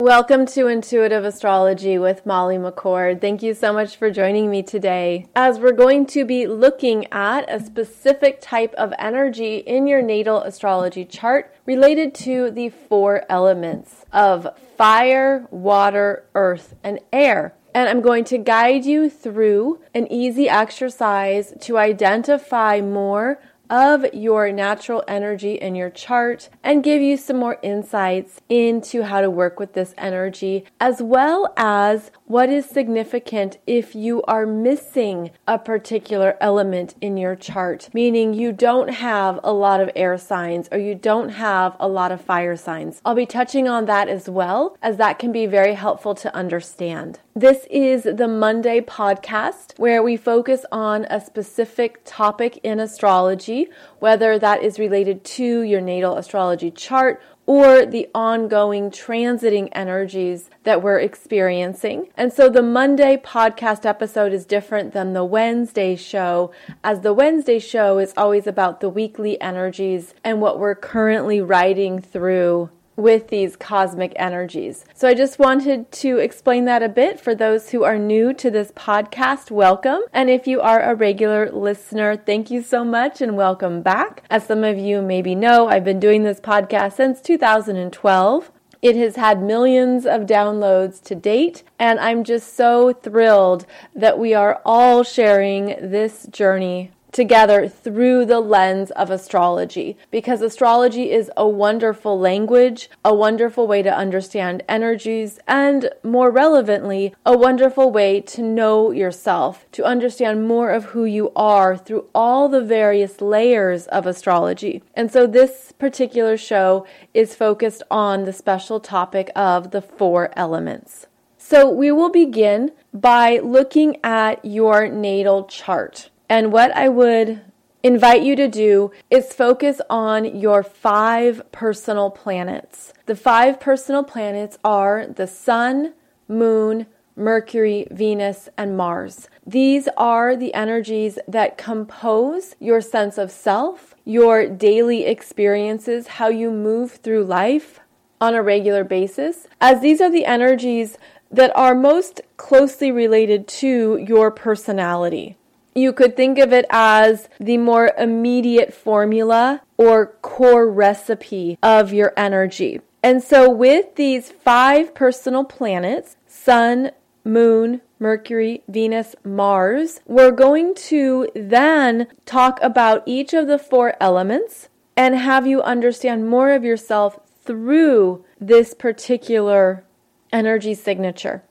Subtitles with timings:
[0.00, 3.20] Welcome to Intuitive Astrology with Molly McCord.
[3.20, 5.26] Thank you so much for joining me today.
[5.36, 10.40] As we're going to be looking at a specific type of energy in your natal
[10.40, 14.48] astrology chart related to the four elements of
[14.78, 17.54] fire, water, earth, and air.
[17.74, 23.38] And I'm going to guide you through an easy exercise to identify more
[23.70, 29.20] of your natural energy in your chart and give you some more insights into how
[29.20, 35.32] to work with this energy, as well as what is significant if you are missing
[35.48, 40.68] a particular element in your chart, meaning you don't have a lot of air signs
[40.70, 43.02] or you don't have a lot of fire signs.
[43.04, 47.18] I'll be touching on that as well, as that can be very helpful to understand.
[47.34, 53.66] This is the Monday podcast where we focus on a specific topic in astrology,
[53.98, 60.80] whether that is related to your natal astrology chart or the ongoing transiting energies that
[60.80, 62.08] we're experiencing.
[62.16, 66.52] And so the Monday podcast episode is different than the Wednesday show,
[66.84, 72.00] as the Wednesday show is always about the weekly energies and what we're currently riding
[72.00, 72.70] through
[73.00, 74.84] with these cosmic energies.
[74.94, 78.50] So I just wanted to explain that a bit for those who are new to
[78.50, 79.50] this podcast.
[79.50, 80.00] Welcome.
[80.12, 84.22] And if you are a regular listener, thank you so much and welcome back.
[84.30, 88.50] As some of you maybe know, I've been doing this podcast since 2012.
[88.82, 94.32] It has had millions of downloads to date, and I'm just so thrilled that we
[94.32, 101.48] are all sharing this journey together through the lens of astrology because astrology is a
[101.48, 108.42] wonderful language, a wonderful way to understand energies, and more relevantly, a wonderful way to
[108.42, 114.06] know yourself, to understand more of who you are through all the various layers of
[114.06, 114.82] astrology.
[114.94, 121.06] And so this particular show is focused on the special topic of the four elements.
[121.38, 126.09] So we will begin by looking at your natal chart.
[126.30, 127.40] And what I would
[127.82, 132.92] invite you to do is focus on your five personal planets.
[133.06, 135.94] The five personal planets are the Sun,
[136.28, 136.86] Moon,
[137.16, 139.28] Mercury, Venus, and Mars.
[139.44, 146.52] These are the energies that compose your sense of self, your daily experiences, how you
[146.52, 147.80] move through life
[148.20, 150.96] on a regular basis, as these are the energies
[151.32, 155.36] that are most closely related to your personality.
[155.74, 162.12] You could think of it as the more immediate formula or core recipe of your
[162.16, 162.80] energy.
[163.02, 166.90] And so, with these five personal planets Sun,
[167.24, 174.68] Moon, Mercury, Venus, Mars, we're going to then talk about each of the four elements
[174.96, 179.84] and have you understand more of yourself through this particular
[180.32, 181.42] energy signature.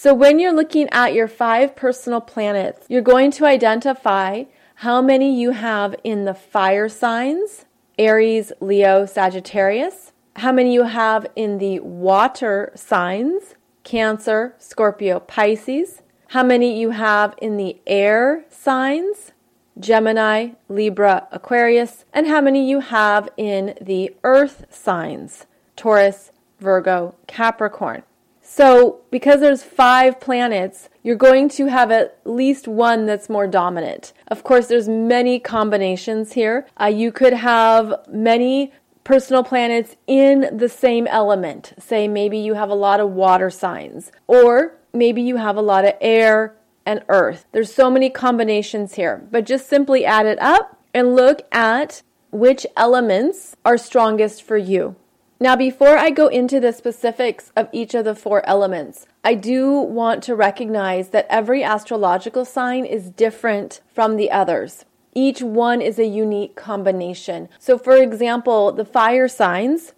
[0.00, 4.44] So, when you're looking at your five personal planets, you're going to identify
[4.76, 7.64] how many you have in the fire signs
[7.98, 16.44] Aries, Leo, Sagittarius, how many you have in the water signs Cancer, Scorpio, Pisces, how
[16.44, 19.32] many you have in the air signs
[19.80, 26.30] Gemini, Libra, Aquarius, and how many you have in the earth signs Taurus,
[26.60, 28.04] Virgo, Capricorn.
[28.50, 34.14] So, because there's five planets, you're going to have at least one that's more dominant.
[34.28, 36.66] Of course, there's many combinations here.
[36.80, 38.72] Uh, you could have many
[39.04, 41.74] personal planets in the same element.
[41.78, 45.84] Say maybe you have a lot of water signs, or maybe you have a lot
[45.84, 47.44] of air and earth.
[47.52, 52.66] There's so many combinations here, but just simply add it up and look at which
[52.78, 54.96] elements are strongest for you.
[55.40, 59.70] Now, before I go into the specifics of each of the four elements, I do
[59.70, 64.84] want to recognize that every astrological sign is different from the others.
[65.14, 67.48] Each one is a unique combination.
[67.60, 69.92] So, for example, the fire signs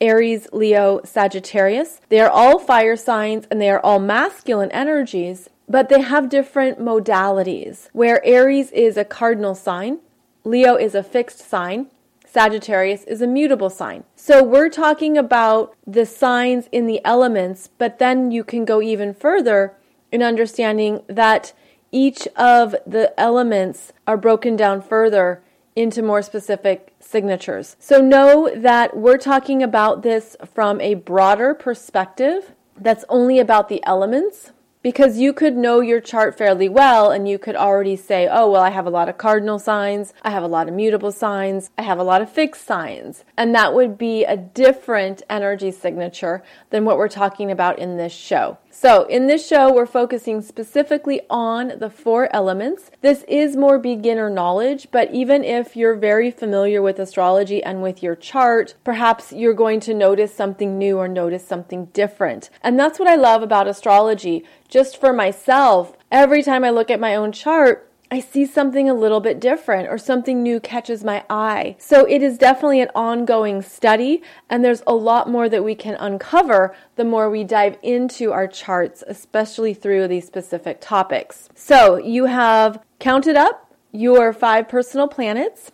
[0.00, 5.90] Aries, Leo, Sagittarius they are all fire signs and they are all masculine energies, but
[5.90, 7.88] they have different modalities.
[7.92, 9.98] Where Aries is a cardinal sign,
[10.44, 11.88] Leo is a fixed sign,
[12.30, 14.04] Sagittarius is a mutable sign.
[14.14, 19.14] So we're talking about the signs in the elements, but then you can go even
[19.14, 19.74] further
[20.12, 21.52] in understanding that
[21.90, 25.42] each of the elements are broken down further
[25.74, 27.76] into more specific signatures.
[27.78, 33.82] So know that we're talking about this from a broader perspective that's only about the
[33.84, 34.52] elements.
[34.82, 38.62] Because you could know your chart fairly well and you could already say, oh, well,
[38.62, 41.82] I have a lot of cardinal signs, I have a lot of mutable signs, I
[41.82, 43.24] have a lot of fixed signs.
[43.36, 48.12] And that would be a different energy signature than what we're talking about in this
[48.12, 48.58] show.
[48.70, 52.90] So, in this show, we're focusing specifically on the four elements.
[53.00, 58.02] This is more beginner knowledge, but even if you're very familiar with astrology and with
[58.02, 62.50] your chart, perhaps you're going to notice something new or notice something different.
[62.62, 64.44] And that's what I love about astrology.
[64.68, 68.94] Just for myself, every time I look at my own chart, I see something a
[68.94, 71.76] little bit different or something new catches my eye.
[71.78, 75.94] So it is definitely an ongoing study, and there's a lot more that we can
[75.96, 81.50] uncover the more we dive into our charts, especially through these specific topics.
[81.54, 85.70] So you have counted up your five personal planets.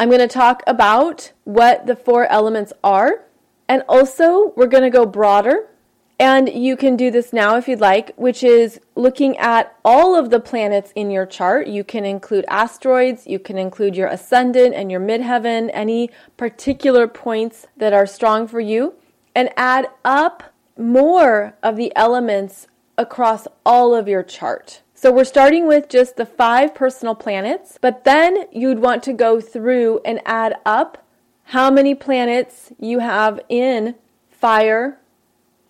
[0.00, 3.24] I'm going to talk about what the four elements are,
[3.68, 5.68] and also we're going to go broader
[6.18, 10.30] and you can do this now if you'd like, which is looking at all of
[10.30, 11.68] the planets in your chart.
[11.68, 17.66] You can include asteroids, you can include your ascendant and your midheaven, any particular points
[17.76, 18.94] that are strong for you,
[19.34, 20.42] and add up
[20.76, 22.66] more of the elements
[22.96, 24.82] across all of your chart.
[24.94, 29.40] So we're starting with just the five personal planets, but then you'd want to go
[29.40, 31.06] through and add up
[31.44, 33.94] how many planets you have in
[34.28, 34.98] fire,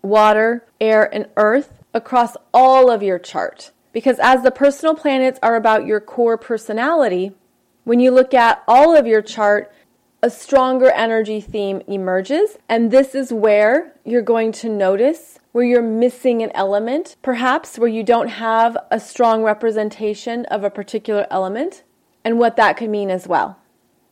[0.02, 3.72] water, air, and earth across all of your chart.
[3.92, 7.32] Because as the personal planets are about your core personality,
[7.84, 9.72] when you look at all of your chart,
[10.22, 12.58] a stronger energy theme emerges.
[12.68, 17.88] And this is where you're going to notice where you're missing an element, perhaps where
[17.88, 21.82] you don't have a strong representation of a particular element,
[22.24, 23.58] and what that could mean as well.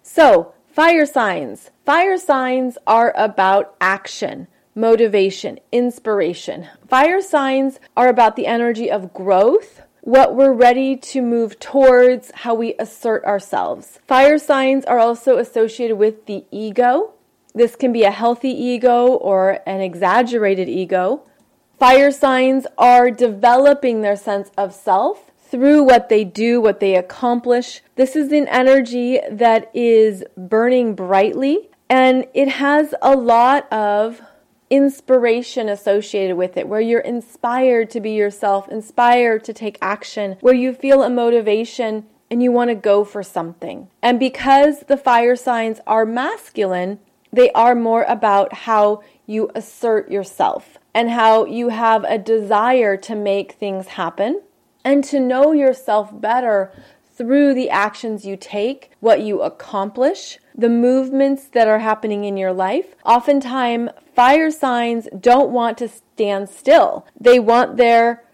[0.03, 1.71] So, fire signs.
[1.85, 6.69] Fire signs are about action motivation, inspiration.
[6.87, 12.55] Fire signs are about the energy of growth, what we're ready to move towards, how
[12.55, 13.99] we assert ourselves.
[14.07, 17.15] Fire signs are also associated with the ego.
[17.55, 21.23] This can be a healthy ego or an exaggerated ego.
[21.79, 27.81] Fire signs are developing their sense of self through what they do, what they accomplish.
[27.95, 34.21] This is an energy that is burning brightly and it has a lot of
[34.71, 40.55] inspiration associated with it, where you're inspired to be yourself, inspired to take action, where
[40.55, 43.89] you feel a motivation and you want to go for something.
[44.03, 46.99] And because the fire signs are masculine,
[47.33, 53.15] they are more about how you assert yourself and how you have a desire to
[53.15, 54.41] make things happen
[54.85, 56.73] and to know yourself better
[57.17, 62.53] through the actions you take, what you accomplish, the movements that are happening in your
[62.53, 62.95] life.
[63.05, 67.07] Oftentimes, fire signs don't want to stand still.
[67.19, 68.25] They want their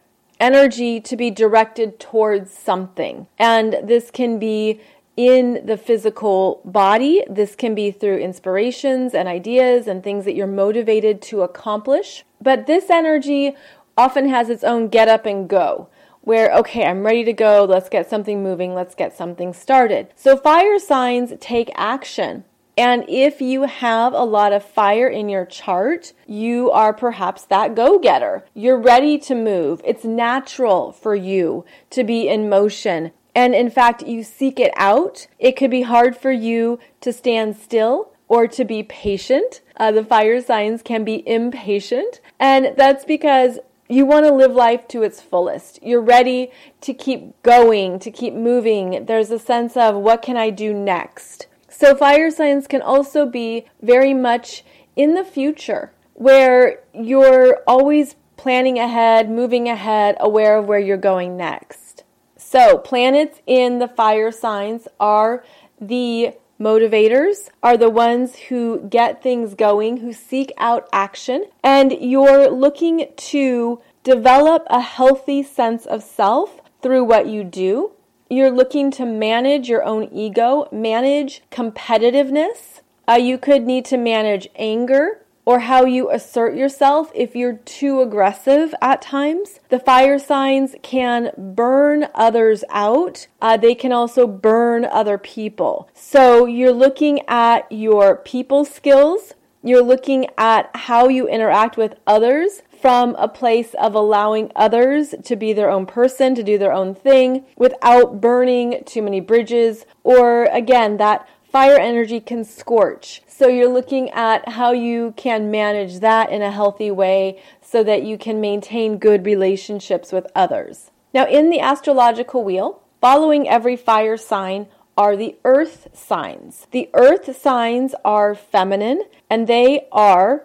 [0.41, 3.29] energy to be directed towards something.
[3.39, 4.81] And this can be
[5.17, 7.25] in the physical body.
[7.29, 12.25] This can be through inspirations and ideas and things that you're motivated to accomplish.
[12.41, 13.55] But this energy
[13.97, 15.89] often has its own get up and go
[16.23, 17.65] where, okay, I'm ready to go.
[17.65, 18.75] Let's get something moving.
[18.75, 20.09] Let's get something started.
[20.17, 22.45] So fire signs take action.
[22.77, 27.75] And if you have a lot of fire in your chart, you are perhaps that
[27.75, 28.45] go getter.
[28.55, 29.83] You're ready to move.
[29.85, 33.13] It's natural for you to be in motion.
[33.35, 35.27] And in fact, you seek it out.
[35.39, 39.61] It could be hard for you to stand still or to be patient.
[39.77, 42.21] Uh, the fire signs can be impatient.
[42.41, 43.59] And that's because
[43.89, 45.83] you want to live life to its fullest.
[45.83, 49.07] You're ready to keep going, to keep moving.
[49.07, 51.47] There's a sense of what can I do next?
[51.69, 58.79] So, fire signs can also be very much in the future where you're always planning
[58.79, 62.05] ahead, moving ahead, aware of where you're going next.
[62.37, 65.45] So, planets in the fire signs are
[65.81, 72.49] the motivators, are the ones who get things going, who seek out action, and you're
[72.49, 77.93] looking to develop a healthy sense of self through what you do.
[78.31, 82.81] You're looking to manage your own ego, manage competitiveness.
[83.09, 88.01] Uh, you could need to manage anger, or how you assert yourself if you're too
[88.01, 89.61] aggressive at times.
[89.69, 93.27] The fire signs can burn others out.
[93.41, 95.89] Uh, they can also burn other people.
[95.95, 99.35] So you're looking at your people skills.
[99.65, 105.37] You're looking at how you interact with others from a place of allowing others to
[105.37, 110.47] be their own person, to do their own thing without burning too many bridges, or
[110.47, 113.23] again, that fire energy can scorch.
[113.43, 118.05] So you're looking at how you can manage that in a healthy way so that
[118.05, 120.93] you can maintain good relationships with others.
[121.13, 126.69] Now, in the astrological wheel, following every fire sign are the earth signs.
[126.71, 130.45] The earth signs are feminine and they are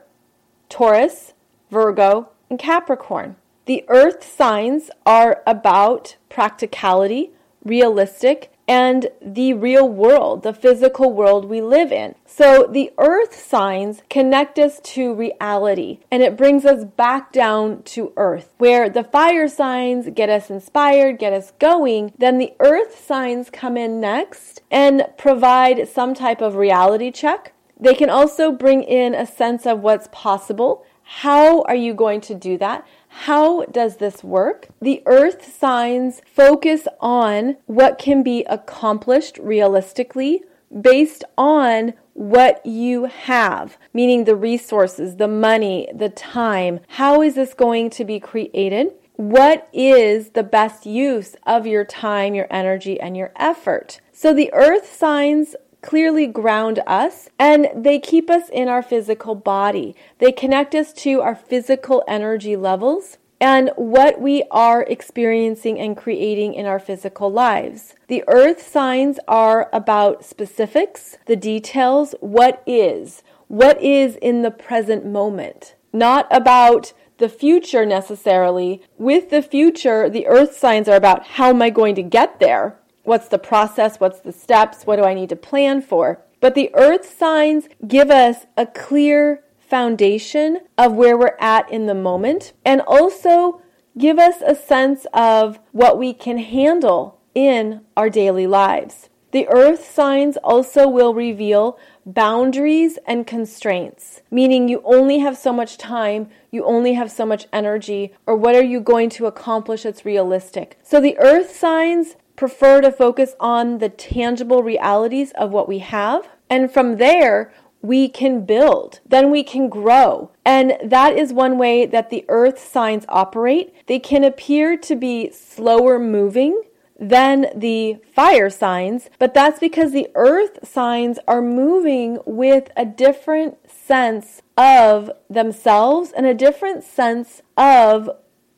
[0.68, 1.34] Taurus,
[1.70, 3.36] Virgo, and Capricorn.
[3.66, 7.30] The earth signs are about practicality,
[7.64, 12.16] realistic, and the real world, the physical world we live in.
[12.26, 18.12] So the earth signs connect us to reality and it brings us back down to
[18.18, 18.50] earth.
[18.58, 23.78] Where the fire signs get us inspired, get us going, then the earth signs come
[23.78, 27.54] in next and provide some type of reality check.
[27.80, 30.84] They can also bring in a sense of what's possible.
[31.04, 32.86] How are you going to do that?
[33.22, 34.68] How does this work?
[34.80, 40.44] The earth signs focus on what can be accomplished realistically
[40.82, 46.80] based on what you have, meaning the resources, the money, the time.
[46.90, 48.94] How is this going to be created?
[49.16, 54.00] What is the best use of your time, your energy, and your effort?
[54.14, 55.56] So the earth signs
[55.88, 59.96] clearly ground us and they keep us in our physical body.
[60.20, 66.56] They connect us to our physical energy levels and what we are experiencing and creating
[66.56, 67.96] in our physical lives.
[68.08, 75.06] The earth signs are about specifics, the details, what is, what is in the present
[75.06, 78.82] moment, not about the future necessarily.
[78.98, 82.78] With the future, the earth signs are about how am I going to get there?
[83.08, 84.02] What's the process?
[84.02, 84.84] What's the steps?
[84.84, 86.26] What do I need to plan for?
[86.42, 91.94] But the earth signs give us a clear foundation of where we're at in the
[91.94, 93.62] moment and also
[93.98, 99.08] give us a sense of what we can handle in our daily lives.
[99.32, 105.78] The earth signs also will reveal boundaries and constraints, meaning you only have so much
[105.78, 110.04] time, you only have so much energy, or what are you going to accomplish that's
[110.04, 110.78] realistic.
[110.84, 116.30] So the earth signs prefer to focus on the tangible realities of what we have.
[116.50, 117.52] And from there,
[117.82, 120.32] we can build, then we can grow.
[120.46, 123.74] And that is one way that the earth signs operate.
[123.88, 126.64] They can appear to be slower moving
[127.00, 133.58] than the fire signs, but that's because the earth signs are moving with a different
[133.70, 138.10] sense of themselves and a different sense of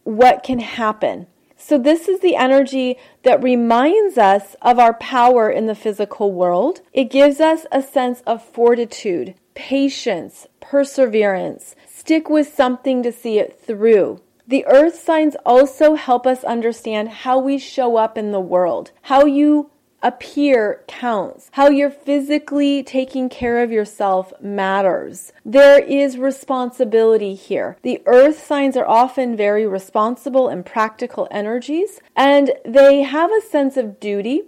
[0.04, 1.28] what can happen.
[1.62, 6.80] So, this is the energy that reminds us of our power in the physical world.
[6.94, 11.76] It gives us a sense of fortitude, patience, perseverance.
[11.86, 14.22] Stick with something to see it through.
[14.48, 19.26] The earth signs also help us understand how we show up in the world, how
[19.26, 19.70] you
[20.02, 21.50] appear counts.
[21.54, 25.34] How you're physically taking care of yourself matters.
[25.46, 27.78] There is responsibility here.
[27.82, 33.78] The earth signs are often very responsible and practical energies, and they have a sense
[33.78, 34.44] of duty.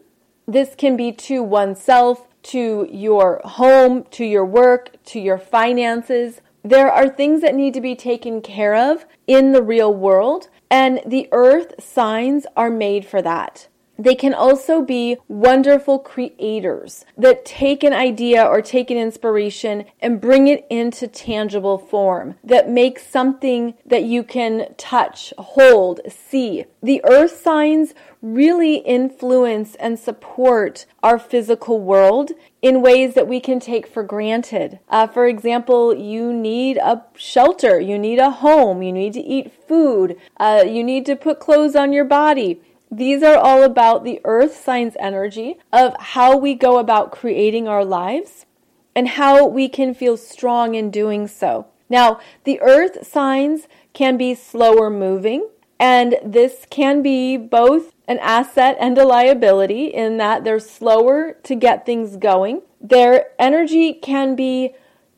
[0.48, 6.42] This can be to oneself, to your home, to your work, to your finances.
[6.64, 11.02] There are things that need to be taken care of in the real world, and
[11.06, 13.68] the earth signs are made for that.
[13.98, 20.22] They can also be wonderful creators that take an idea or take an inspiration and
[20.22, 26.66] bring it into tangible form, that make something that you can touch, hold, see.
[26.82, 32.32] The earth signs really influence and support our physical world
[32.62, 34.80] in ways that we can take for granted.
[34.90, 39.52] Uh, for example, you need a shelter, you need a home, you need to eat
[39.68, 42.62] food, uh, you need to put clothes on your body.
[42.92, 47.86] These are all about the earth signs energy of how we go about creating our
[47.86, 48.46] lives
[48.94, 51.68] and how we can feel strong in doing so.
[51.90, 55.48] Now, the earth signs can be slower moving,
[55.80, 61.56] and this can be both an asset and a liability in that they're slower to
[61.56, 62.62] get things going.
[62.82, 64.76] Their energy can be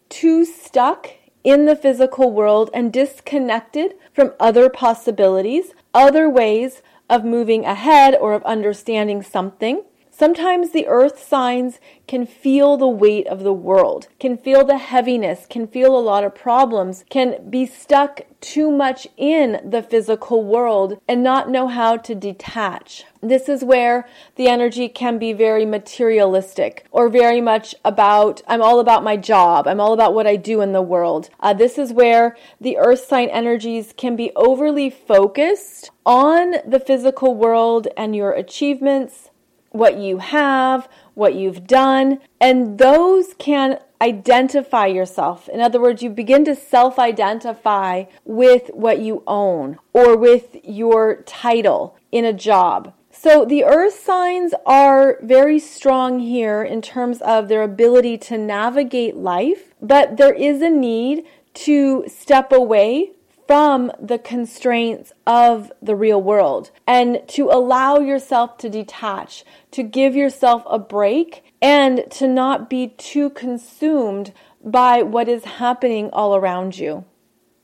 [0.10, 1.10] too stuck
[1.44, 8.34] in the physical world and disconnected from other possibilities, other ways of moving ahead or
[8.34, 9.84] of understanding something.
[10.16, 15.48] Sometimes the earth signs can feel the weight of the world, can feel the heaviness,
[15.50, 21.02] can feel a lot of problems, can be stuck too much in the physical world
[21.08, 23.06] and not know how to detach.
[23.24, 28.80] This is where the energy can be very materialistic or very much about, I'm all
[28.80, 31.32] about my job, I'm all about what I do in the world.
[31.40, 37.34] Uh, this is where the earth sign energies can be overly focused on the physical
[37.34, 39.32] world and your achievements
[39.74, 45.50] what you have, what you've done, and those can identify yourself.
[45.50, 51.24] In other words, you begin to self identify with what you own or with your
[51.24, 52.94] title in a job.
[53.12, 59.16] So the earth signs are very strong here in terms of their ability to navigate
[59.16, 63.12] life, but there is a need to step away
[63.48, 70.16] from the constraints of the real world and to allow yourself to detach, to give
[70.16, 74.34] yourself a break, and to not be too consumed
[74.64, 77.06] by what is happening all around you.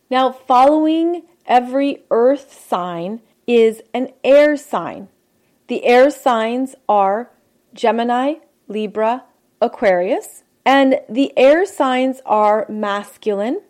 [0.10, 5.10] Now, following every earth sign is an air sign.
[5.68, 7.30] The air signs are
[7.74, 8.36] Gemini,
[8.68, 9.24] Libra,
[9.62, 13.62] Aquarius, and the air signs are masculine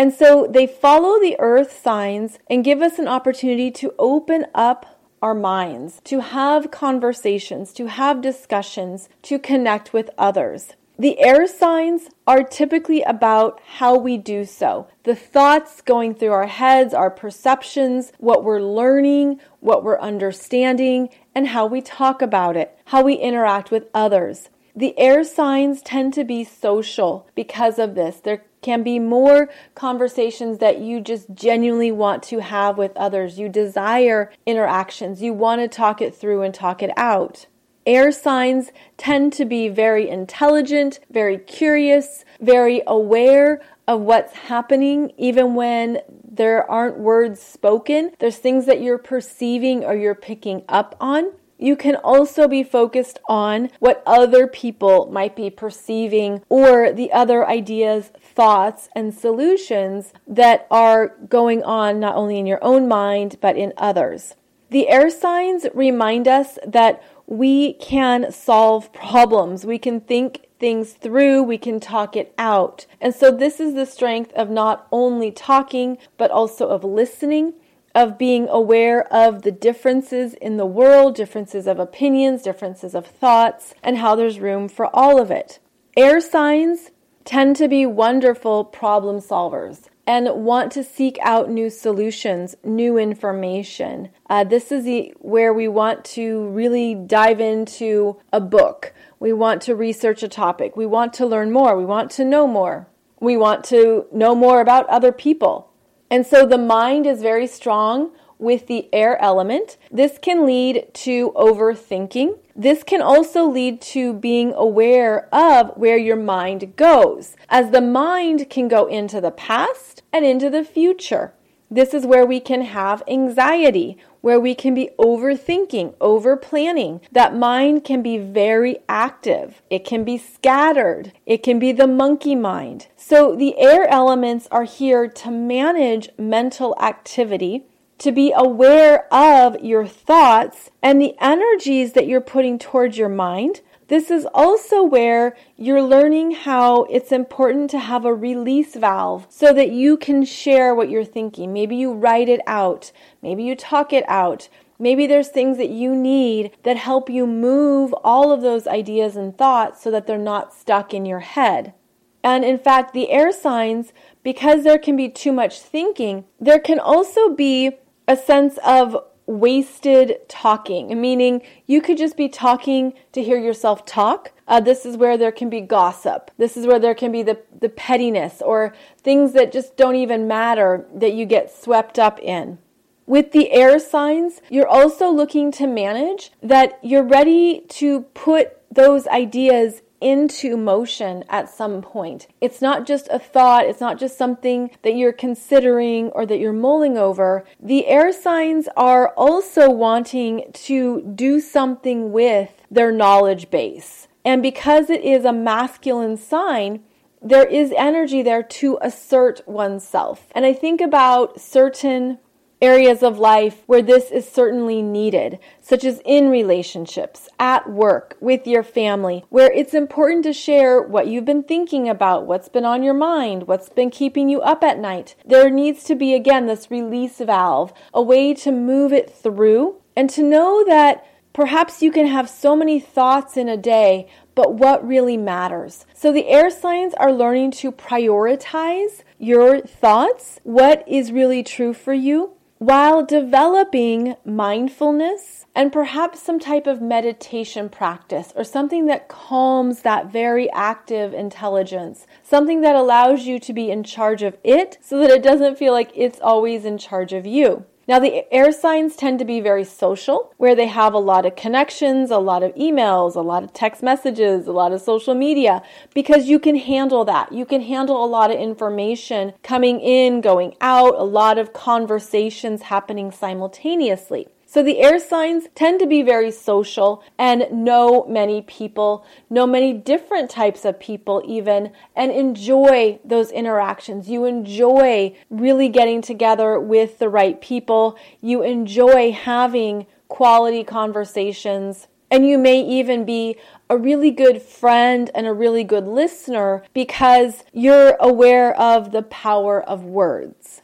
[0.00, 4.98] and so they follow the earth signs and give us an opportunity to open up
[5.20, 10.72] our minds, to have conversations, to have discussions, to connect with others.
[10.98, 14.88] The air signs are typically about how we do so.
[15.02, 21.48] The thoughts going through our heads, our perceptions, what we're learning, what we're understanding, and
[21.48, 24.48] how we talk about it, how we interact with others.
[24.74, 28.20] The air signs tend to be social because of this.
[28.20, 33.38] There can be more conversations that you just genuinely want to have with others.
[33.38, 35.22] You desire interactions.
[35.22, 37.46] You want to talk it through and talk it out.
[37.86, 45.54] Air signs tend to be very intelligent, very curious, very aware of what's happening, even
[45.54, 46.00] when
[46.30, 48.12] there aren't words spoken.
[48.18, 51.32] There's things that you're perceiving or you're picking up on.
[51.60, 57.46] You can also be focused on what other people might be perceiving or the other
[57.46, 63.58] ideas, thoughts, and solutions that are going on not only in your own mind but
[63.58, 64.36] in others.
[64.70, 69.66] The air signs remind us that we can solve problems.
[69.66, 72.86] We can think things through, we can talk it out.
[73.00, 77.54] And so, this is the strength of not only talking, but also of listening
[77.94, 83.74] of being aware of the differences in the world, differences of opinions, differences of thoughts,
[83.82, 85.58] and how there's room for all of it.
[85.96, 86.90] Air signs
[87.24, 94.08] tend to be wonderful problem solvers and want to seek out new solutions, new information.
[94.28, 98.92] Uh, this is the, where we want to really dive into a book.
[99.20, 100.76] We want to research a topic.
[100.76, 101.76] We want to learn more.
[101.76, 102.88] We want to know more.
[103.20, 105.69] We want to know more about other people.
[106.10, 109.76] And so the mind is very strong with the air element.
[109.92, 112.38] This can lead to overthinking.
[112.56, 118.50] This can also lead to being aware of where your mind goes, as the mind
[118.50, 121.32] can go into the past and into the future.
[121.72, 127.00] This is where we can have anxiety, where we can be overthinking, over planning.
[127.12, 129.62] That mind can be very active.
[129.70, 131.12] It can be scattered.
[131.26, 132.88] It can be the monkey mind.
[132.96, 137.62] So the air elements are here to manage mental activity,
[137.98, 143.60] to be aware of your thoughts and the energies that you're putting towards your mind
[143.90, 149.52] this is also where you're learning how it's important to have a release valve so
[149.52, 151.52] that you can share what you're thinking.
[151.52, 154.48] Maybe you write it out, maybe you talk it out.
[154.78, 159.36] Maybe there's things that you need that help you move all of those ideas and
[159.36, 161.74] thoughts so that they're not stuck in your head.
[162.22, 166.78] And in fact, the air signs, because there can be too much thinking, there can
[166.78, 167.72] also be
[168.06, 168.96] a sense of
[169.30, 174.32] wasted talking, meaning you could just be talking to hear yourself talk.
[174.48, 176.30] Uh, this is where there can be gossip.
[176.36, 180.26] This is where there can be the, the pettiness or things that just don't even
[180.26, 182.58] matter that you get swept up in.
[183.06, 189.06] With the air signs, you're also looking to manage that you're ready to put those
[189.08, 192.26] ideas into motion at some point.
[192.40, 196.52] It's not just a thought, it's not just something that you're considering or that you're
[196.52, 197.44] mulling over.
[197.60, 204.08] The air signs are also wanting to do something with their knowledge base.
[204.24, 206.82] And because it is a masculine sign,
[207.22, 210.28] there is energy there to assert oneself.
[210.32, 212.18] And I think about certain
[212.60, 218.46] areas of life where this is certainly needed, such as in relationships, at work, with
[218.46, 222.82] your family, where it's important to share what you've been thinking about, what's been on
[222.82, 225.14] your mind, what's been keeping you up at night.
[225.24, 230.10] There needs to be, again, this release valve, a way to move it through, and
[230.10, 234.86] to know that perhaps you can have so many thoughts in a day, but what
[234.86, 235.86] really matters.
[235.94, 241.92] So the air signs are learning to prioritize your thoughts, what is really true for
[241.92, 249.80] you, while developing mindfulness and perhaps some type of meditation practice or something that calms
[249.80, 254.98] that very active intelligence, something that allows you to be in charge of it so
[255.00, 257.64] that it doesn't feel like it's always in charge of you.
[257.90, 261.34] Now, the air signs tend to be very social, where they have a lot of
[261.34, 265.60] connections, a lot of emails, a lot of text messages, a lot of social media,
[265.92, 267.32] because you can handle that.
[267.32, 272.62] You can handle a lot of information coming in, going out, a lot of conversations
[272.62, 274.28] happening simultaneously.
[274.52, 279.72] So the air signs tend to be very social and know many people, know many
[279.72, 284.10] different types of people, even, and enjoy those interactions.
[284.10, 287.96] You enjoy really getting together with the right people.
[288.20, 291.86] You enjoy having quality conversations.
[292.10, 293.36] And you may even be
[293.68, 299.62] a really good friend and a really good listener because you're aware of the power
[299.62, 300.62] of words.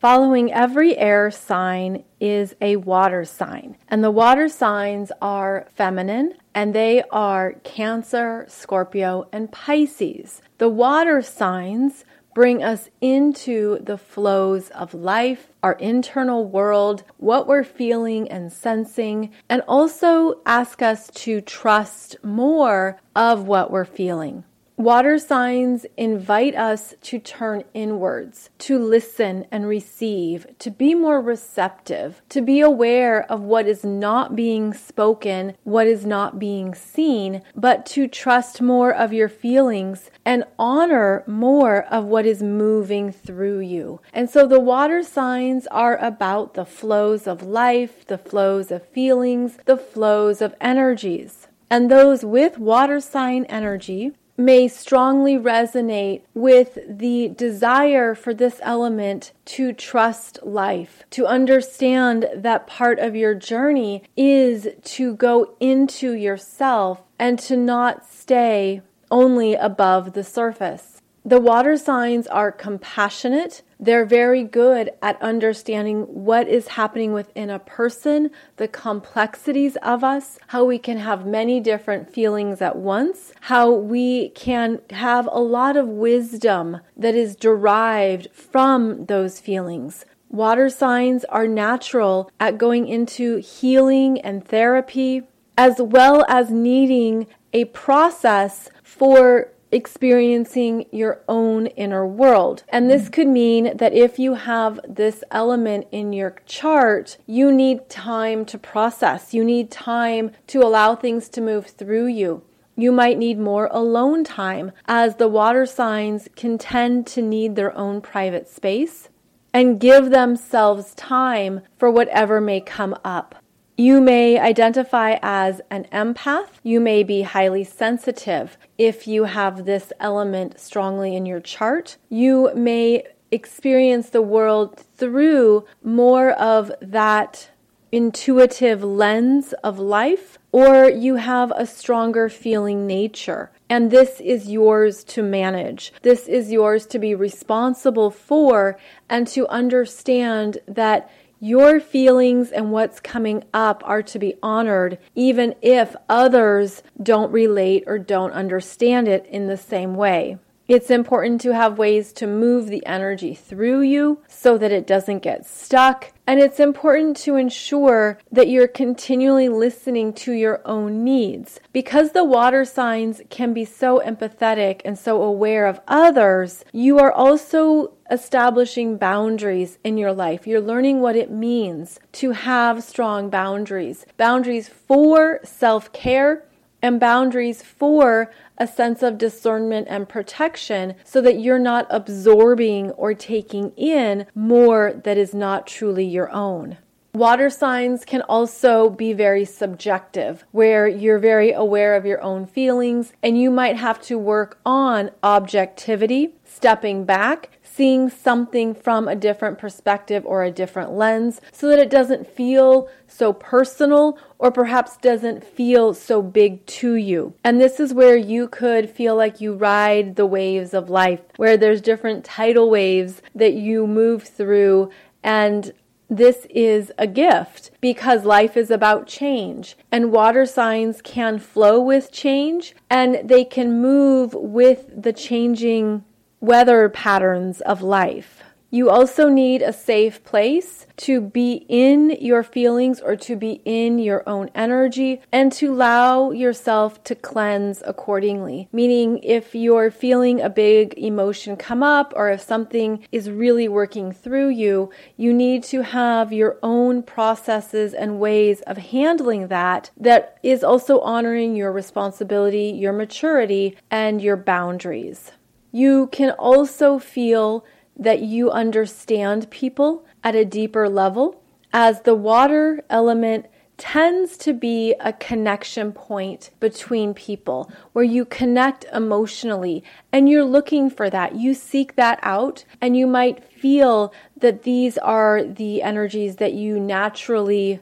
[0.00, 3.76] Following every air sign is a water sign.
[3.86, 10.40] And the water signs are feminine and they are Cancer, Scorpio, and Pisces.
[10.56, 17.62] The water signs bring us into the flows of life, our internal world, what we're
[17.62, 24.44] feeling and sensing, and also ask us to trust more of what we're feeling.
[24.80, 32.22] Water signs invite us to turn inwards, to listen and receive, to be more receptive,
[32.30, 37.84] to be aware of what is not being spoken, what is not being seen, but
[37.84, 44.00] to trust more of your feelings and honor more of what is moving through you.
[44.14, 49.58] And so the water signs are about the flows of life, the flows of feelings,
[49.66, 51.48] the flows of energies.
[51.68, 59.32] And those with water sign energy may strongly resonate with the desire for this element
[59.44, 67.02] to trust life, to understand that part of your journey is to go into yourself
[67.18, 71.02] and to not stay only above the surface.
[71.24, 73.62] The water signs are compassionate.
[73.82, 80.38] They're very good at understanding what is happening within a person, the complexities of us,
[80.48, 85.78] how we can have many different feelings at once, how we can have a lot
[85.78, 90.04] of wisdom that is derived from those feelings.
[90.28, 95.22] Water signs are natural at going into healing and therapy,
[95.56, 102.64] as well as needing a process for experiencing your own inner world.
[102.68, 107.88] And this could mean that if you have this element in your chart, you need
[107.88, 109.32] time to process.
[109.34, 112.42] You need time to allow things to move through you.
[112.76, 117.76] You might need more alone time as the water signs can tend to need their
[117.76, 119.08] own private space
[119.52, 123.34] and give themselves time for whatever may come up.
[123.76, 126.48] You may identify as an empath.
[126.62, 131.96] You may be highly sensitive if you have this element strongly in your chart.
[132.08, 137.50] You may experience the world through more of that
[137.92, 143.50] intuitive lens of life, or you have a stronger feeling nature.
[143.68, 145.92] And this is yours to manage.
[146.02, 148.78] This is yours to be responsible for
[149.08, 155.54] and to understand that your feelings and what's coming up are to be honored, even
[155.62, 160.36] if others don't relate or don't understand it in the same way.
[160.70, 165.18] It's important to have ways to move the energy through you so that it doesn't
[165.18, 166.12] get stuck.
[166.28, 171.58] And it's important to ensure that you're continually listening to your own needs.
[171.72, 177.10] Because the water signs can be so empathetic and so aware of others, you are
[177.10, 180.46] also establishing boundaries in your life.
[180.46, 184.04] You're learning what it means to have strong boundaries.
[184.16, 186.44] Boundaries for self care
[186.82, 193.14] and boundaries for a sense of discernment and protection so that you're not absorbing or
[193.14, 196.78] taking in more that is not truly your own.
[197.12, 203.12] Water signs can also be very subjective, where you're very aware of your own feelings
[203.20, 209.58] and you might have to work on objectivity, stepping back, seeing something from a different
[209.58, 215.42] perspective or a different lens so that it doesn't feel so personal or perhaps doesn't
[215.42, 217.34] feel so big to you.
[217.42, 221.56] And this is where you could feel like you ride the waves of life, where
[221.56, 224.90] there's different tidal waves that you move through
[225.22, 225.72] and
[226.10, 232.10] this is a gift because life is about change and water signs can flow with
[232.10, 236.04] change and they can move with the changing
[236.40, 238.39] weather patterns of life.
[238.72, 243.98] You also need a safe place to be in your feelings or to be in
[243.98, 248.68] your own energy and to allow yourself to cleanse accordingly.
[248.70, 254.12] Meaning, if you're feeling a big emotion come up or if something is really working
[254.12, 260.38] through you, you need to have your own processes and ways of handling that that
[260.44, 265.32] is also honoring your responsibility, your maturity, and your boundaries.
[265.72, 267.64] You can also feel
[268.00, 274.94] that you understand people at a deeper level, as the water element tends to be
[275.00, 279.82] a connection point between people where you connect emotionally
[280.12, 281.34] and you're looking for that.
[281.34, 286.78] You seek that out and you might feel that these are the energies that you
[286.78, 287.80] naturally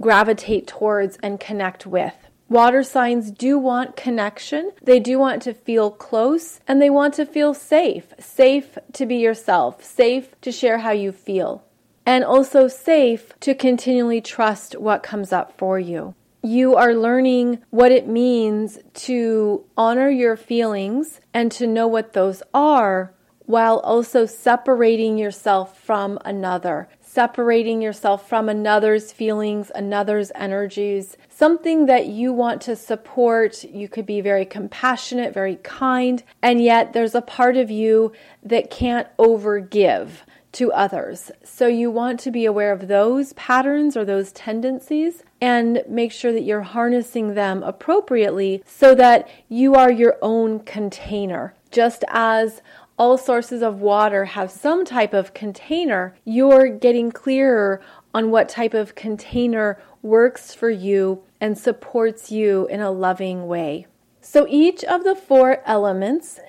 [0.00, 2.14] gravitate towards and connect with.
[2.50, 4.72] Water signs do want connection.
[4.82, 8.12] They do want to feel close and they want to feel safe.
[8.18, 11.62] Safe to be yourself, safe to share how you feel,
[12.04, 16.16] and also safe to continually trust what comes up for you.
[16.42, 22.42] You are learning what it means to honor your feelings and to know what those
[22.52, 23.14] are
[23.46, 32.06] while also separating yourself from another, separating yourself from another's feelings, another's energies, something that
[32.06, 33.64] you want to support.
[33.64, 38.12] You could be very compassionate, very kind, and yet there's a part of you
[38.44, 40.10] that can't overgive
[40.52, 41.32] to others.
[41.42, 46.32] So you want to be aware of those patterns or those tendencies and make sure
[46.32, 51.54] that you're harnessing them appropriately so that you are your own container.
[51.70, 52.62] Just as
[53.00, 57.80] all sources of water have some type of container, you're getting clearer
[58.12, 63.86] on what type of container works for you and supports you in a loving way.
[64.20, 66.40] So each of the four elements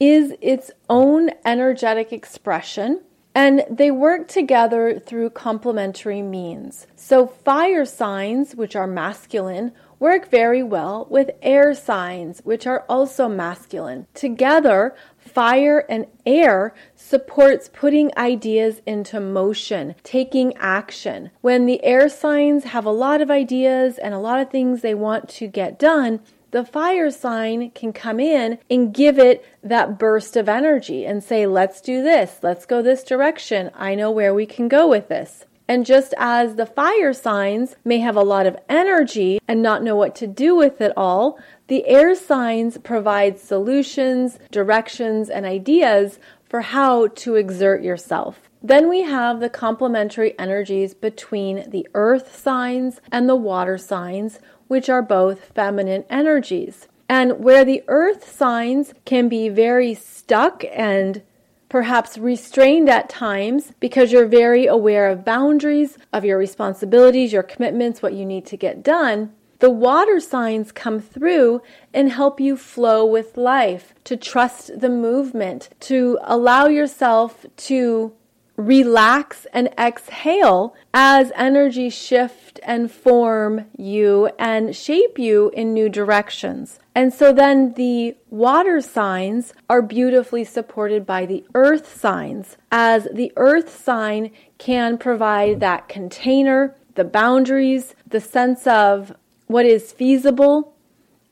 [0.00, 6.88] is its own energetic expression and they work together through complementary means.
[6.96, 9.70] So fire signs, which are masculine,
[10.00, 14.06] work very well with air signs, which are also masculine.
[14.14, 14.96] Together,
[15.30, 21.30] fire and air supports putting ideas into motion, taking action.
[21.40, 24.94] When the air signs have a lot of ideas and a lot of things they
[24.94, 30.36] want to get done, the fire sign can come in and give it that burst
[30.36, 33.70] of energy and say, let's do this, let's go this direction.
[33.74, 35.46] I know where we can go with this.
[35.70, 39.94] And just as the fire signs may have a lot of energy and not know
[39.94, 46.62] what to do with it all, the air signs provide solutions, directions, and ideas for
[46.62, 48.50] how to exert yourself.
[48.60, 54.90] Then we have the complementary energies between the earth signs and the water signs, which
[54.90, 56.88] are both feminine energies.
[57.08, 61.22] And where the earth signs can be very stuck and
[61.70, 68.02] perhaps restrained at times because you're very aware of boundaries, of your responsibilities, your commitments,
[68.02, 69.32] what you need to get done.
[69.60, 71.62] The water signs come through
[71.94, 78.12] and help you flow with life, to trust the movement, to allow yourself to
[78.60, 86.78] relax and exhale as energy shift and form you and shape you in new directions.
[86.94, 93.32] And so then the water signs are beautifully supported by the earth signs, as the
[93.36, 99.14] earth sign can provide that container, the boundaries, the sense of
[99.46, 100.74] what is feasible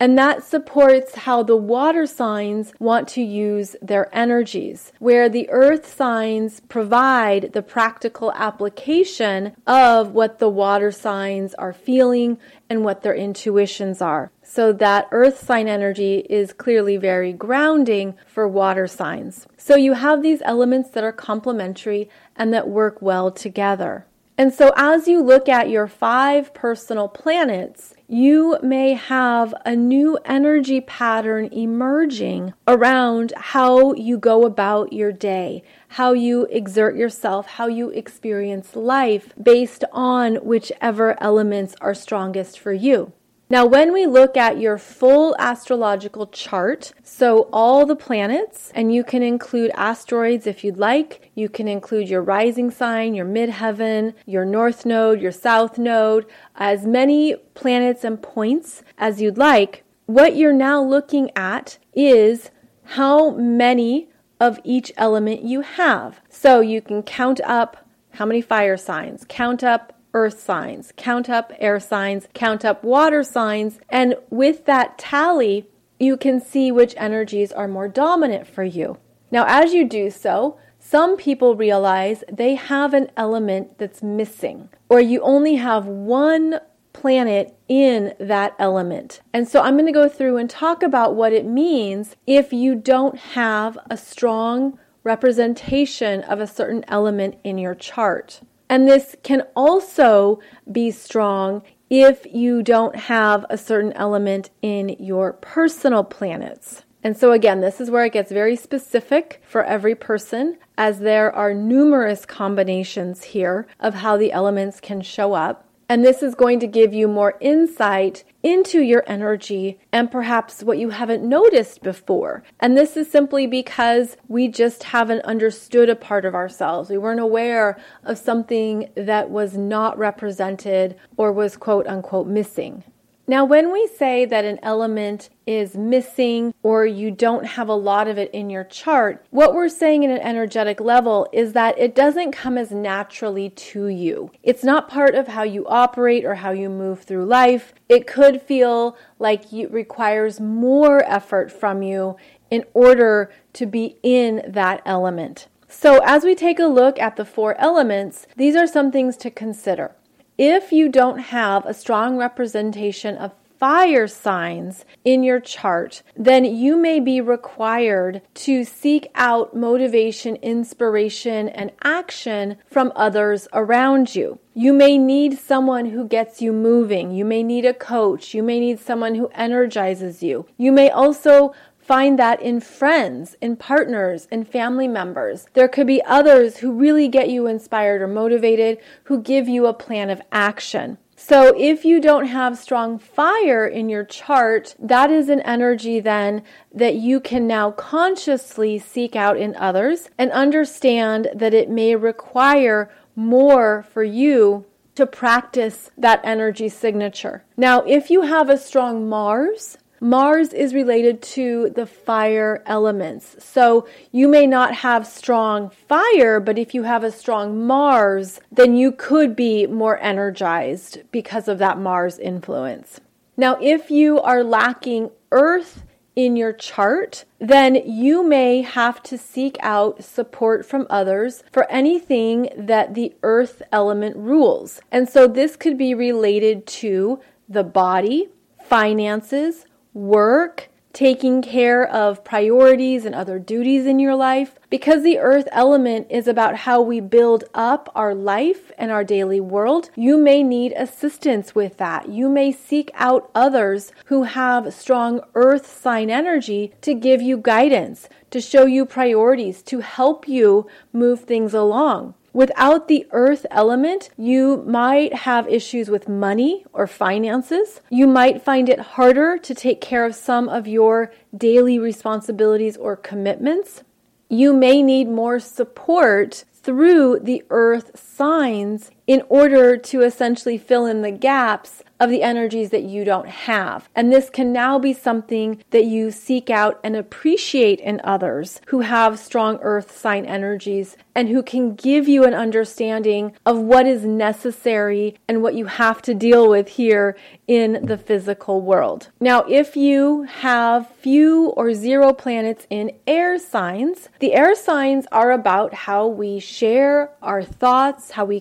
[0.00, 5.92] and that supports how the water signs want to use their energies, where the earth
[5.92, 12.38] signs provide the practical application of what the water signs are feeling
[12.70, 14.30] and what their intuitions are.
[14.42, 19.46] So that earth sign energy is clearly very grounding for water signs.
[19.56, 24.06] So you have these elements that are complementary and that work well together.
[24.36, 30.18] And so as you look at your five personal planets, you may have a new
[30.24, 37.66] energy pattern emerging around how you go about your day, how you exert yourself, how
[37.66, 43.12] you experience life based on whichever elements are strongest for you.
[43.50, 49.02] Now, when we look at your full astrological chart, so all the planets, and you
[49.02, 54.44] can include asteroids if you'd like, you can include your rising sign, your midheaven, your
[54.44, 59.82] north node, your south node, as many planets and points as you'd like.
[60.04, 62.50] What you're now looking at is
[62.84, 66.20] how many of each element you have.
[66.28, 71.52] So you can count up how many fire signs, count up earth signs, count up
[71.60, 75.68] air signs, count up water signs, and with that tally,
[76.00, 78.98] you can see which energies are more dominant for you.
[79.30, 85.00] Now, as you do so, some people realize they have an element that's missing, or
[85.00, 86.58] you only have one
[86.92, 89.20] planet in that element.
[89.32, 92.74] And so I'm going to go through and talk about what it means if you
[92.74, 98.40] don't have a strong representation of a certain element in your chart.
[98.68, 105.32] And this can also be strong if you don't have a certain element in your
[105.34, 106.84] personal planets.
[107.02, 111.32] And so, again, this is where it gets very specific for every person, as there
[111.32, 115.67] are numerous combinations here of how the elements can show up.
[115.90, 120.76] And this is going to give you more insight into your energy and perhaps what
[120.76, 122.42] you haven't noticed before.
[122.60, 126.90] And this is simply because we just haven't understood a part of ourselves.
[126.90, 132.84] We weren't aware of something that was not represented or was quote unquote missing.
[133.30, 138.08] Now, when we say that an element is missing or you don't have a lot
[138.08, 141.94] of it in your chart, what we're saying in an energetic level is that it
[141.94, 144.30] doesn't come as naturally to you.
[144.42, 147.74] It's not part of how you operate or how you move through life.
[147.86, 152.16] It could feel like it requires more effort from you
[152.50, 155.48] in order to be in that element.
[155.68, 159.30] So, as we take a look at the four elements, these are some things to
[159.30, 159.94] consider.
[160.38, 166.76] If you don't have a strong representation of fire signs in your chart, then you
[166.76, 174.38] may be required to seek out motivation, inspiration, and action from others around you.
[174.54, 177.10] You may need someone who gets you moving.
[177.10, 178.32] You may need a coach.
[178.32, 180.46] You may need someone who energizes you.
[180.56, 181.52] You may also
[181.88, 185.46] find that in friends, in partners, in family members.
[185.54, 189.72] There could be others who really get you inspired or motivated, who give you a
[189.72, 190.98] plan of action.
[191.16, 196.42] So, if you don't have strong fire in your chart, that is an energy then
[196.74, 202.90] that you can now consciously seek out in others and understand that it may require
[203.16, 207.44] more for you to practice that energy signature.
[207.56, 213.36] Now, if you have a strong Mars, Mars is related to the fire elements.
[213.38, 218.76] So you may not have strong fire, but if you have a strong Mars, then
[218.76, 223.00] you could be more energized because of that Mars influence.
[223.36, 225.84] Now, if you are lacking Earth
[226.16, 232.48] in your chart, then you may have to seek out support from others for anything
[232.56, 234.80] that the Earth element rules.
[234.90, 238.28] And so this could be related to the body,
[238.64, 239.64] finances,
[239.98, 244.58] work, taking care of priorities and other duties in your life.
[244.70, 249.40] Because the earth element is about how we build up our life and our daily
[249.40, 252.08] world, you may need assistance with that.
[252.08, 258.08] You may seek out others who have strong earth sign energy to give you guidance,
[258.30, 262.14] to show you priorities, to help you move things along.
[262.32, 267.80] Without the earth element, you might have issues with money or finances.
[267.90, 272.96] You might find it harder to take care of some of your daily responsibilities or
[272.96, 273.82] commitments.
[274.28, 281.02] You may need more support through the earth signs in order to essentially fill in
[281.02, 283.88] the gaps of the energies that you don't have.
[283.94, 288.80] And this can now be something that you seek out and appreciate in others who
[288.80, 294.04] have strong earth sign energies and who can give you an understanding of what is
[294.04, 297.16] necessary and what you have to deal with here
[297.48, 299.08] in the physical world.
[299.18, 305.32] Now, if you have few or zero planets in air signs, the air signs are
[305.32, 308.38] about how we share our thoughts, how we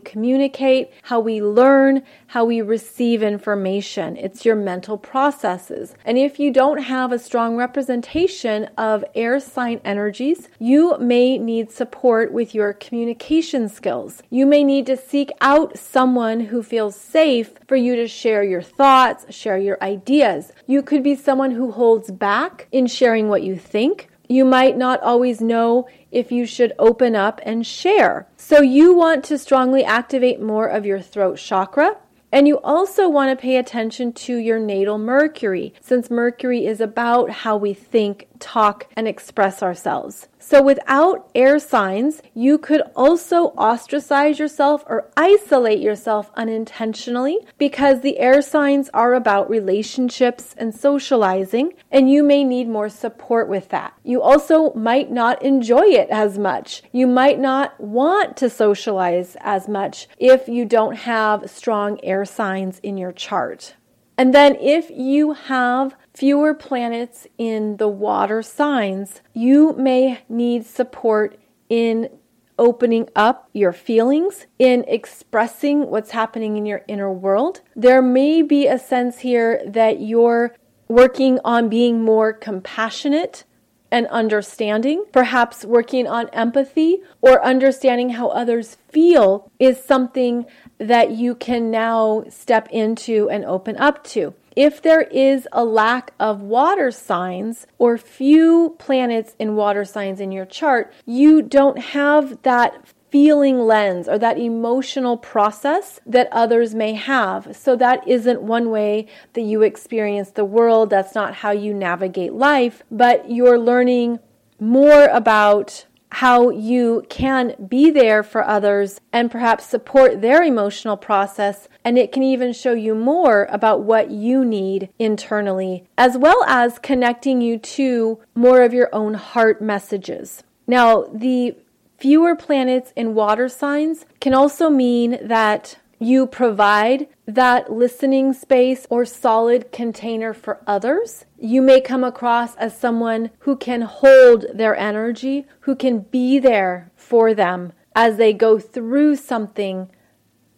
[0.58, 4.18] communicate, how we learn, how we receive information.
[4.18, 5.96] It's your mental processes.
[6.06, 11.72] And if you don't have a strong representation of air sign energies, you may need
[11.72, 14.24] support with your communication skills.
[14.30, 18.62] You may need to seek out someone who feels safe for you to share your
[18.62, 20.52] thoughts, share your ideas.
[20.66, 24.10] You could be someone who holds back in sharing what you think.
[24.30, 28.28] You might not always know if you should open up and share.
[28.38, 31.98] So, you want to strongly activate more of your throat chakra.
[32.30, 37.30] And you also want to pay attention to your natal Mercury, since Mercury is about
[37.30, 40.28] how we think, talk, and express ourselves.
[40.40, 48.18] So, without air signs, you could also ostracize yourself or isolate yourself unintentionally because the
[48.18, 53.94] air signs are about relationships and socializing, and you may need more support with that.
[54.04, 56.84] You also might not enjoy it as much.
[56.94, 62.80] You might not want to socialize as much if you don't have strong air signs
[62.80, 63.76] in your chart.
[64.20, 71.40] And then if you have fewer planets in the water signs, you may need support
[71.70, 72.10] in
[72.58, 77.62] opening up your feelings, in expressing what's happening in your inner world.
[77.76, 80.56] There may be a sense here that you're
[80.88, 83.44] working on being more compassionate
[83.92, 90.48] and understanding, perhaps working on empathy or understanding how others feel is something
[90.80, 94.34] that you can now step into and open up to.
[94.58, 100.32] If there is a lack of water signs or few planets in water signs in
[100.32, 106.94] your chart, you don't have that feeling lens or that emotional process that others may
[106.94, 107.56] have.
[107.56, 110.90] So that isn't one way that you experience the world.
[110.90, 114.18] That's not how you navigate life, but you're learning
[114.60, 121.68] more about how you can be there for others and perhaps support their emotional process.
[121.84, 126.80] And it can even show you more about what you need internally, as well as
[126.80, 130.44] connecting you to more of your own heart messages.
[130.66, 131.56] Now, the
[131.98, 139.06] Fewer planets in water signs can also mean that you provide that listening space or
[139.06, 141.26] solid container for others.
[141.38, 146.92] You may come across as someone who can hold their energy, who can be there
[146.96, 149.90] for them as they go through something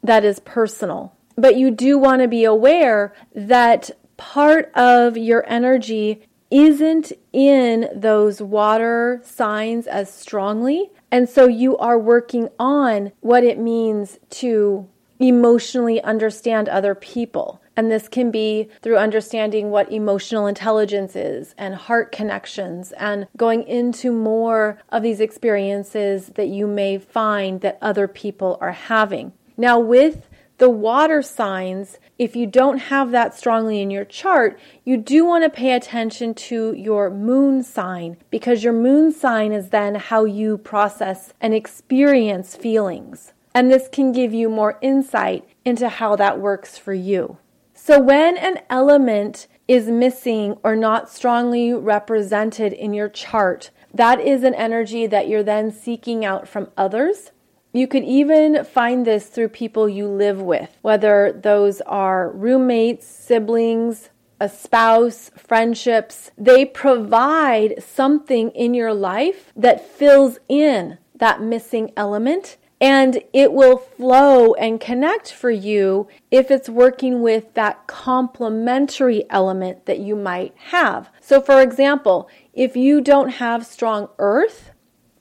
[0.04, 1.16] that is personal.
[1.36, 8.42] But you do want to be aware that part of your energy isn't in those
[8.42, 14.88] water signs as strongly and so you are working on what it means to
[15.20, 17.62] emotionally understand other people.
[17.76, 23.64] And this can be through understanding what emotional intelligence is and heart connections and going
[23.64, 29.34] into more of these experiences that you may find that other people are having.
[29.58, 34.98] Now, with the water signs, if you don't have that strongly in your chart, you
[34.98, 39.96] do want to pay attention to your moon sign because your moon sign is then
[39.96, 43.32] how you process and experience feelings.
[43.54, 47.38] And this can give you more insight into how that works for you.
[47.74, 54.44] So, when an element is missing or not strongly represented in your chart, that is
[54.44, 57.32] an energy that you're then seeking out from others
[57.72, 64.10] you could even find this through people you live with, whether those are roommates, siblings,
[64.40, 66.32] a spouse, friendships.
[66.36, 73.78] They provide something in your life that fills in that missing element and it will
[73.78, 80.54] flow and connect for you if it's working with that complementary element that you might
[80.58, 81.10] have.
[81.22, 84.72] So, for example, if you don't have strong earth,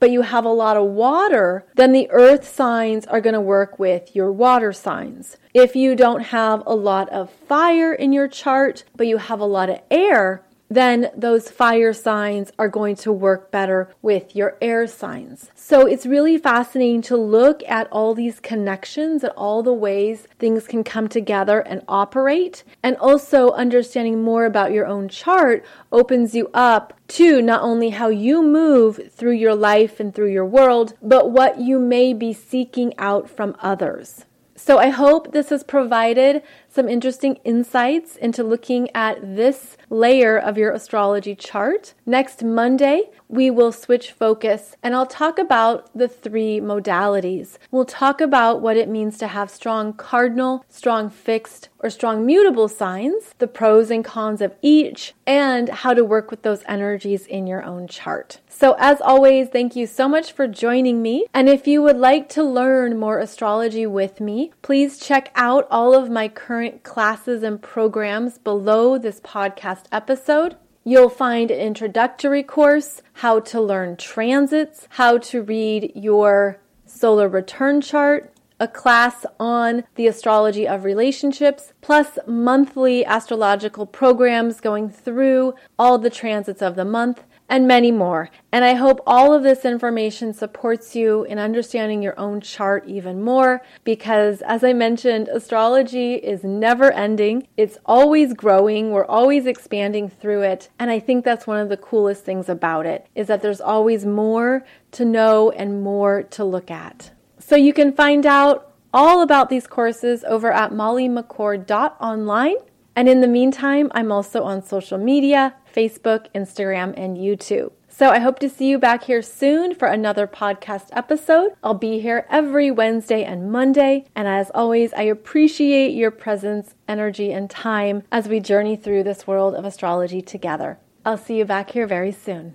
[0.01, 3.79] but you have a lot of water, then the earth signs are going to work
[3.79, 5.37] with your water signs.
[5.53, 9.45] If you don't have a lot of fire in your chart, but you have a
[9.45, 14.87] lot of air, then those fire signs are going to work better with your air
[14.87, 15.51] signs.
[15.55, 20.67] So it's really fascinating to look at all these connections and all the ways things
[20.67, 22.65] can come together and operate.
[22.83, 28.09] And also understanding more about your own chart opens you up to not only how
[28.09, 32.93] you move through your life and through your world, but what you may be seeking
[32.99, 34.27] out from others.
[34.59, 40.59] So I hope this has provided some interesting insights into looking at this layer of
[40.59, 41.95] your astrology chart.
[42.05, 47.57] Next Monday, we will switch focus and I'll talk about the three modalities.
[47.71, 52.67] We'll talk about what it means to have strong cardinal, strong fixed, or strong mutable
[52.67, 57.47] signs, the pros and cons of each, and how to work with those energies in
[57.47, 58.41] your own chart.
[58.61, 61.27] So, as always, thank you so much for joining me.
[61.33, 65.95] And if you would like to learn more astrology with me, please check out all
[65.95, 70.57] of my current classes and programs below this podcast episode.
[70.83, 77.81] You'll find an introductory course, how to learn transits, how to read your solar return
[77.81, 85.97] chart, a class on the astrology of relationships, plus monthly astrological programs going through all
[85.97, 88.31] the transits of the month and many more.
[88.53, 93.23] And I hope all of this information supports you in understanding your own chart even
[93.23, 97.49] more because, as I mentioned, astrology is never ending.
[97.57, 98.91] It's always growing.
[98.91, 100.69] We're always expanding through it.
[100.79, 104.05] And I think that's one of the coolest things about it is that there's always
[104.05, 107.11] more to know and more to look at.
[107.39, 112.57] So you can find out all about these courses over at mollymccord.online.
[112.97, 117.73] And in the meantime, I'm also on social media Facebook, Instagram, and YouTube.
[117.89, 121.55] So I hope to see you back here soon for another podcast episode.
[121.65, 124.05] I'll be here every Wednesday and Monday.
[124.15, 129.27] And as always, I appreciate your presence, energy, and time as we journey through this
[129.27, 130.79] world of astrology together.
[131.05, 132.55] I'll see you back here very soon.